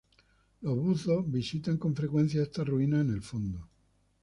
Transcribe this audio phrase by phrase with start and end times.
[0.61, 3.69] Los buzos visitan con frecuencia estas ruinas en el fondo.